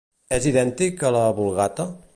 [0.37, 1.91] És idèntic a la Vulgata?